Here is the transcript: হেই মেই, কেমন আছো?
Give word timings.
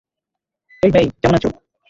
হেই 0.83 0.89
মেই, 0.95 1.07
কেমন 1.19 1.35
আছো? 1.37 1.49